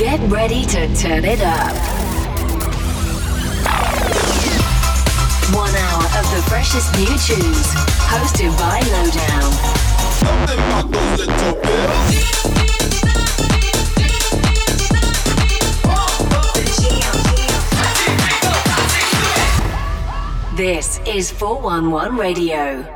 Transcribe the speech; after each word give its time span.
Get 0.00 0.18
ready 0.30 0.64
to 0.64 0.96
turn 0.96 1.26
it 1.26 1.42
up. 1.42 1.76
One 5.54 5.74
hour 5.76 6.04
of 6.18 6.24
the 6.32 6.42
freshest 6.48 6.90
new 6.96 7.04
tunes, 7.04 7.66
hosted 8.08 8.50
by 8.56 8.80
Lowdown. 8.94 9.50
This 20.56 20.98
is 21.06 21.30
411 21.30 22.16
Radio. 22.16 22.86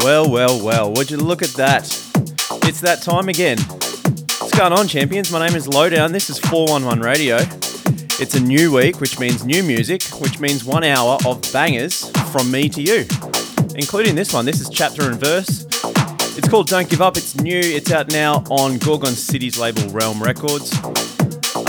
Well, 0.00 0.30
well, 0.30 0.64
well, 0.64 0.94
would 0.94 1.10
you 1.10 1.18
look 1.18 1.42
at 1.42 1.50
that? 1.50 1.84
It's 2.64 2.80
that 2.80 3.02
time 3.02 3.28
again. 3.28 3.58
What's 4.60 4.68
going 4.68 4.78
on, 4.78 4.88
champions? 4.88 5.32
My 5.32 5.46
name 5.46 5.56
is 5.56 5.66
Lowdown. 5.66 6.12
This 6.12 6.28
is 6.28 6.38
411 6.38 7.02
Radio. 7.02 7.36
It's 8.20 8.34
a 8.34 8.40
new 8.40 8.76
week, 8.76 9.00
which 9.00 9.18
means 9.18 9.42
new 9.42 9.62
music, 9.62 10.02
which 10.20 10.38
means 10.38 10.66
one 10.66 10.84
hour 10.84 11.16
of 11.24 11.40
bangers 11.50 12.10
from 12.30 12.50
me 12.50 12.68
to 12.68 12.82
you, 12.82 13.06
including 13.74 14.14
this 14.14 14.34
one. 14.34 14.44
This 14.44 14.60
is 14.60 14.68
chapter 14.68 15.08
and 15.08 15.18
verse. 15.18 15.64
It's 16.36 16.46
called 16.46 16.66
Don't 16.66 16.90
Give 16.90 17.00
Up. 17.00 17.16
It's 17.16 17.40
new. 17.40 17.58
It's 17.58 17.90
out 17.90 18.12
now 18.12 18.44
on 18.50 18.76
Gorgon 18.76 19.12
City's 19.12 19.58
label 19.58 19.88
Realm 19.92 20.22
Records. 20.22 20.74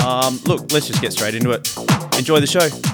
Um, 0.03 0.41
look, 0.43 0.69
let's 0.73 0.87
just 0.87 1.01
get 1.01 1.13
straight 1.13 1.33
into 1.33 1.51
it. 1.51 1.73
Enjoy 2.17 2.41
the 2.41 2.45
show. 2.45 2.90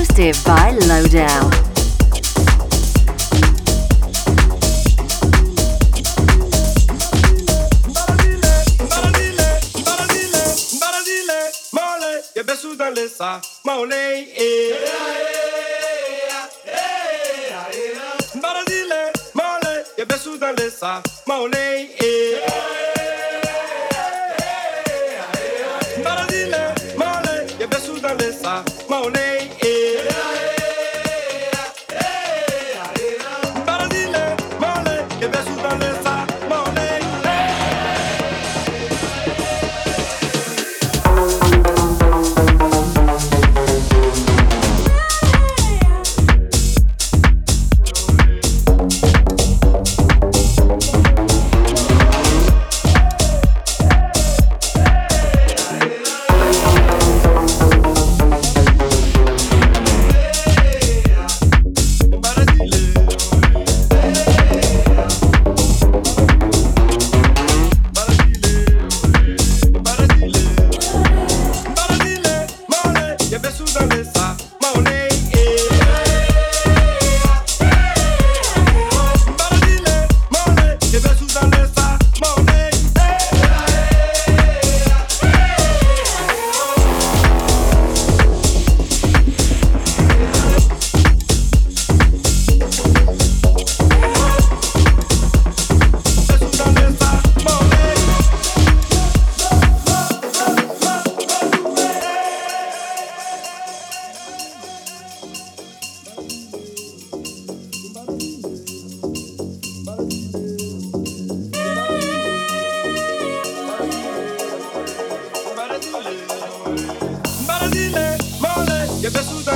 Hosted 0.00 0.44
by 0.46 0.70
Lowdown. 0.86 1.69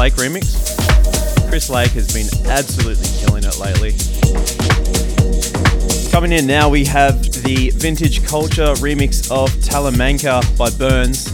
Lake 0.00 0.14
remix. 0.14 0.56
Chris 1.50 1.68
Lake 1.68 1.90
has 1.90 2.10
been 2.10 2.26
absolutely 2.50 3.06
killing 3.18 3.44
it 3.44 3.58
lately. 3.58 3.92
Coming 6.10 6.32
in 6.32 6.46
now, 6.46 6.70
we 6.70 6.86
have 6.86 7.22
the 7.44 7.70
Vintage 7.74 8.26
Culture 8.26 8.72
remix 8.76 9.30
of 9.30 9.50
Talamanca 9.60 10.40
by 10.56 10.70
Burns. 10.70 11.26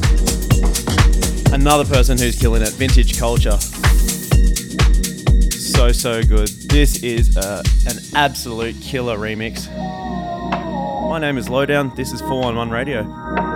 Another 1.52 1.84
person 1.84 2.18
who's 2.18 2.36
killing 2.36 2.62
it, 2.62 2.70
Vintage 2.70 3.16
Culture. 3.16 3.56
So, 5.52 5.92
so 5.92 6.24
good. 6.24 6.48
This 6.68 7.04
is 7.04 7.36
uh, 7.36 7.62
an 7.86 7.98
absolute 8.16 8.74
killer 8.82 9.16
remix. 9.16 9.72
My 11.08 11.20
name 11.20 11.38
is 11.38 11.48
Lowdown. 11.48 11.92
This 11.94 12.10
is 12.10 12.20
411 12.22 12.72
Radio. 12.72 13.55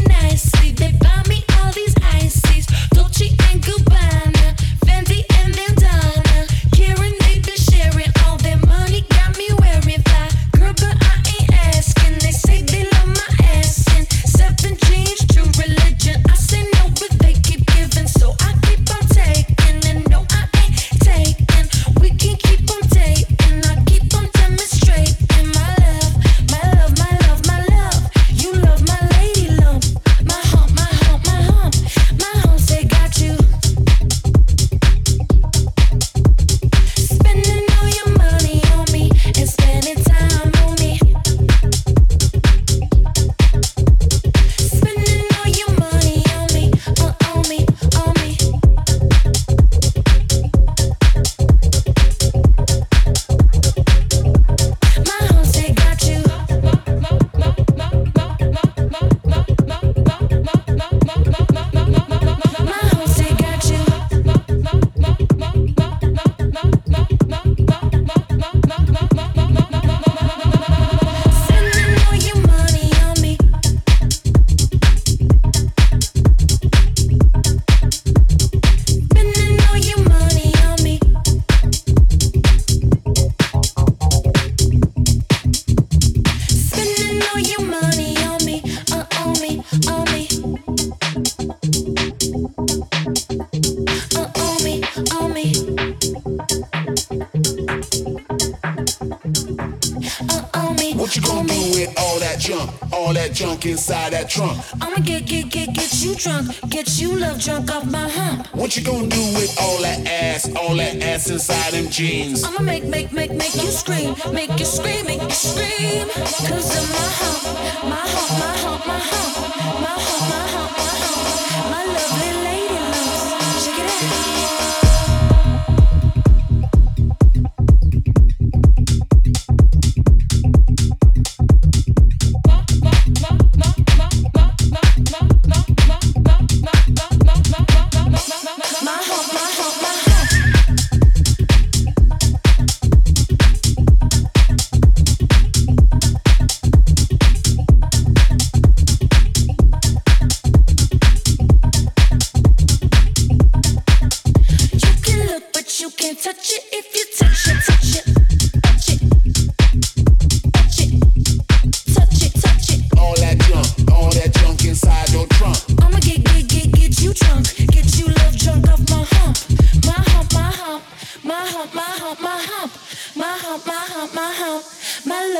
inside 111.31 111.71
them 111.71 111.89
jeans. 111.89 112.43
I'ma 112.43 112.61
make, 112.61 112.83
make, 112.83 113.11
make, 113.11 113.31
make 113.31 113.55
you 113.55 113.71
scream, 113.71 114.15
make 114.33 114.57
you 114.59 114.65
scream, 114.65 115.05
make 115.05 115.21
you 115.21 115.29
scream. 115.31 116.07
Cause 116.09 116.75
in 116.77 116.85
my 116.91 117.07
heart, 117.19 117.83
my 117.83 117.95
heart, 117.95 118.31
my 118.39 118.57
heart, 118.57 118.87
my 118.87 118.99
heart. 118.99 119.20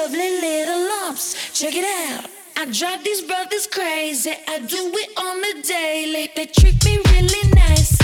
lovely 0.01 0.41
little 0.41 0.79
lumps. 0.89 1.59
Check 1.59 1.75
it 1.75 1.85
out. 1.85 2.25
I 2.57 2.65
drive 2.65 3.03
these 3.03 3.21
brothers 3.21 3.67
crazy. 3.67 4.33
I 4.47 4.57
do 4.59 4.91
it 4.95 5.09
on 5.17 5.41
the 5.41 5.61
daily. 5.67 6.31
They 6.35 6.47
treat 6.47 6.83
me 6.85 6.97
really 7.11 7.49
nice. 7.51 8.00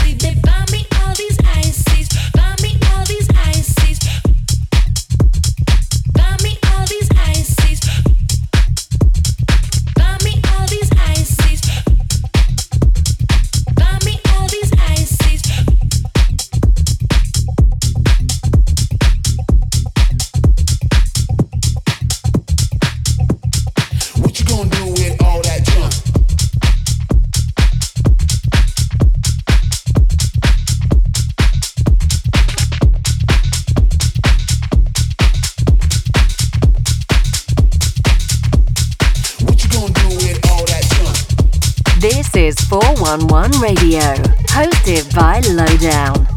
One 43.25 43.51
Radio, 43.59 43.99
hosted 44.49 45.13
by 45.15 45.39
Lowdown. 45.39 46.36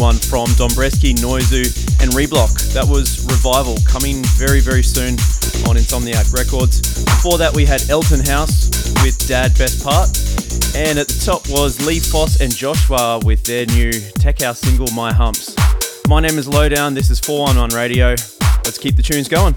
One 0.00 0.16
from 0.16 0.48
Dombresky, 0.56 1.12
Noizu, 1.12 1.60
and 2.00 2.10
Reblock. 2.12 2.72
That 2.72 2.88
was 2.88 3.22
Revival, 3.26 3.76
coming 3.84 4.24
very, 4.38 4.60
very 4.60 4.82
soon 4.82 5.12
on 5.68 5.76
Insomniac 5.76 6.32
Records. 6.32 7.04
Before 7.04 7.36
that, 7.36 7.54
we 7.54 7.66
had 7.66 7.82
Elton 7.90 8.24
House 8.24 8.70
with 9.04 9.28
Dad 9.28 9.52
Best 9.58 9.84
Part. 9.84 10.08
And 10.74 10.98
at 10.98 11.06
the 11.06 11.22
top 11.22 11.46
was 11.50 11.86
Lee 11.86 12.00
Foss 12.00 12.40
and 12.40 12.50
Joshwa 12.50 13.22
with 13.24 13.44
their 13.44 13.66
new 13.66 13.92
tech 13.92 14.40
house 14.40 14.60
single, 14.60 14.90
My 14.92 15.12
Humps. 15.12 15.54
My 16.08 16.20
name 16.20 16.38
is 16.38 16.48
Lowdown, 16.48 16.94
this 16.94 17.10
is 17.10 17.20
411 17.20 17.76
Radio. 17.76 18.08
Let's 18.64 18.78
keep 18.78 18.96
the 18.96 19.02
tunes 19.02 19.28
going. 19.28 19.54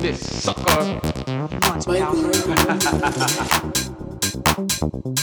Miss 0.00 0.20
sucker. 0.42 1.00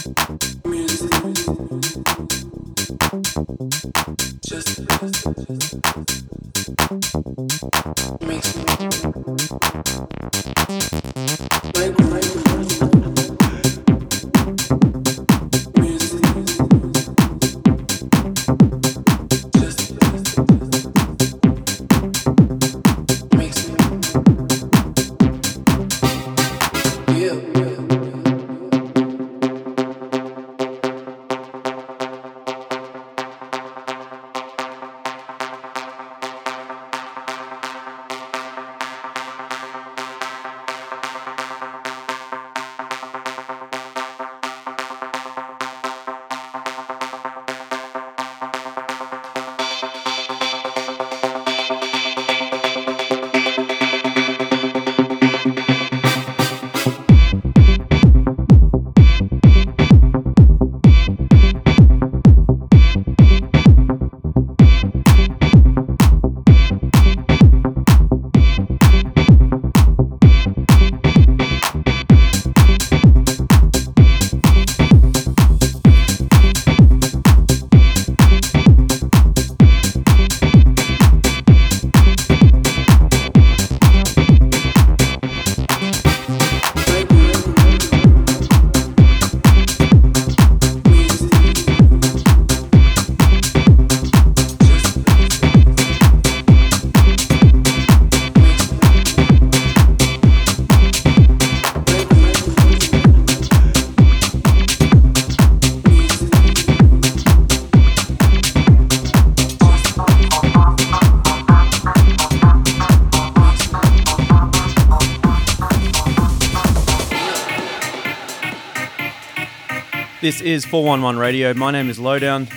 This 120.27 120.41
is 120.41 120.65
411 120.65 121.17
Radio. 121.17 121.53
My 121.53 121.71
name 121.71 121.89
is 121.89 121.99
Lowdown, 121.99 122.49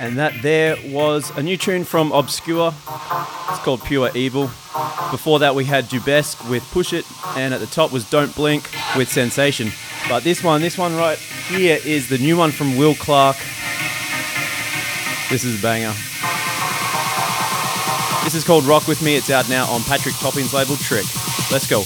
and 0.00 0.16
that 0.16 0.40
there 0.40 0.74
was 0.86 1.30
a 1.36 1.42
new 1.42 1.58
tune 1.58 1.84
from 1.84 2.12
Obscure. 2.12 2.72
It's 3.50 3.58
called 3.58 3.84
Pure 3.84 4.12
Evil. 4.16 4.44
Before 5.10 5.38
that, 5.40 5.54
we 5.54 5.66
had 5.66 5.84
Dubesque 5.84 6.48
with 6.48 6.62
Push 6.70 6.94
It, 6.94 7.04
and 7.36 7.52
at 7.52 7.60
the 7.60 7.66
top 7.66 7.92
was 7.92 8.08
Don't 8.08 8.34
Blink 8.34 8.70
with 8.96 9.12
Sensation. 9.12 9.70
But 10.08 10.24
this 10.24 10.42
one, 10.42 10.62
this 10.62 10.78
one 10.78 10.96
right 10.96 11.18
here 11.18 11.78
is 11.84 12.08
the 12.08 12.16
new 12.16 12.38
one 12.38 12.52
from 12.52 12.78
Will 12.78 12.94
Clark. 12.94 13.36
This 15.28 15.44
is 15.44 15.60
a 15.60 15.62
banger. 15.62 15.92
This 18.24 18.34
is 18.34 18.44
called 18.44 18.64
Rock 18.64 18.88
With 18.88 19.02
Me. 19.02 19.14
It's 19.14 19.28
out 19.28 19.50
now 19.50 19.66
on 19.66 19.82
Patrick 19.82 20.14
Topping's 20.14 20.54
label 20.54 20.76
Trick. 20.76 21.04
Let's 21.52 21.68
go. 21.68 21.84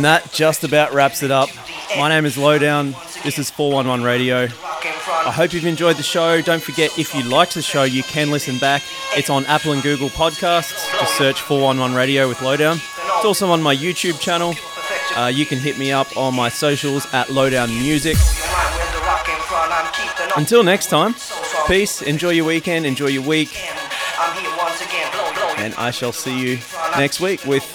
And 0.00 0.04
that 0.06 0.32
just 0.32 0.64
about 0.64 0.94
wraps 0.94 1.22
it 1.22 1.30
up. 1.30 1.50
My 1.98 2.08
name 2.08 2.24
is 2.24 2.38
Lowdown. 2.38 2.94
This 3.22 3.38
is 3.38 3.50
411 3.50 4.02
Radio. 4.02 4.44
I 4.44 5.30
hope 5.30 5.52
you've 5.52 5.66
enjoyed 5.66 5.96
the 5.96 6.02
show. 6.02 6.40
Don't 6.40 6.62
forget, 6.62 6.98
if 6.98 7.14
you 7.14 7.22
liked 7.22 7.52
the 7.52 7.60
show, 7.60 7.82
you 7.82 8.02
can 8.02 8.30
listen 8.30 8.56
back. 8.56 8.82
It's 9.14 9.28
on 9.28 9.44
Apple 9.44 9.72
and 9.72 9.82
Google 9.82 10.08
Podcasts. 10.08 10.90
Just 10.98 11.18
search 11.18 11.42
411 11.42 11.94
Radio 11.94 12.28
with 12.28 12.40
Lowdown. 12.40 12.76
It's 12.76 13.26
also 13.26 13.50
on 13.50 13.60
my 13.60 13.76
YouTube 13.76 14.18
channel. 14.18 14.54
Uh, 15.18 15.26
you 15.26 15.44
can 15.44 15.58
hit 15.58 15.76
me 15.76 15.92
up 15.92 16.16
on 16.16 16.34
my 16.34 16.48
socials 16.48 17.06
at 17.12 17.28
Lowdown 17.28 17.68
Music. 17.68 18.16
Until 20.34 20.62
next 20.62 20.86
time, 20.86 21.14
peace. 21.66 22.00
Enjoy 22.00 22.30
your 22.30 22.46
weekend. 22.46 22.86
Enjoy 22.86 23.08
your 23.08 23.24
week. 23.24 23.54
And 25.58 25.74
I 25.74 25.90
shall 25.90 26.12
see 26.12 26.40
you 26.40 26.58
next 26.96 27.20
week 27.20 27.44
with 27.44 27.66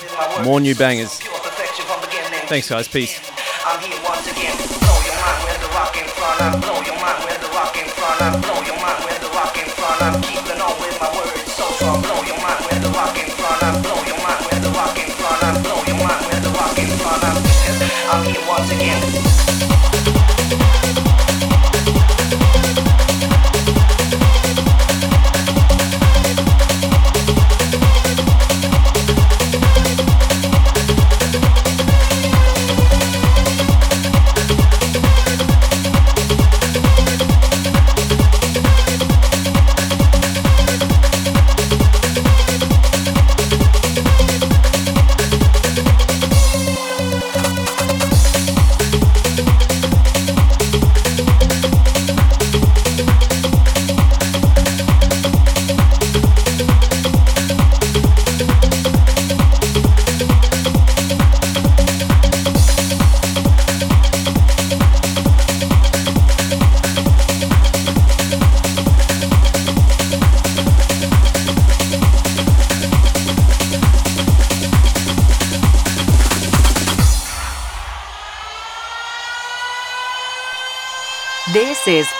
more 0.43 0.59
new 0.59 0.73
bangers. 0.73 1.21
Thanks, 2.48 2.70
guys. 2.70 2.88
Peace. 2.88 3.20
I'm 3.66 3.82
here 3.82 3.98
once 4.04 4.30
again. 4.30 4.54
Blow 4.56 5.02
your 5.02 5.18
mind 5.18 5.62
the 5.62 5.70
rock 5.74 5.98
front. 5.98 6.41
I 6.41 6.54
blow 6.62 6.78
your 6.86 6.93
mind 7.02 7.41
the 7.41 7.50
rock 7.50 7.74
front. 7.74 8.22
I 8.22 8.38
blow 8.38 8.62
your 8.62 8.78
mind 8.78 9.02
the 9.18 9.30
rock 9.34 9.58
front. 9.58 10.02
I'm 10.02 10.22
keeping 10.22 10.62
on 10.62 10.80
with 10.80 10.93
my 11.02 11.10
words 11.10 11.54
so 11.54 11.66
strong. 11.74 12.02
Blow 12.04 12.22
your 12.22 12.38
mind 12.38 12.84
the 12.84 12.89
rock 12.93 13.18
front. 13.18 13.64
I 13.64 13.82
blow 13.82 13.98
your 14.06 14.22
mind 14.22 14.62
the 14.62 14.70
rock 14.78 14.93
front. 14.93 15.43
I 15.43 15.62
blow 15.64 15.82
your 15.89 15.98
mind 15.98 16.43
the 16.46 16.50
rock 16.54 16.78
front. 17.02 17.24
I'm 18.14 18.24
here 18.24 18.48
once 18.48 18.72
again. 18.72 19.34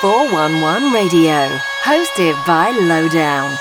411 0.06 0.93
Radio, 0.93 1.47
hosted 1.82 2.36
by 2.45 2.70
Lowdown. 2.70 3.58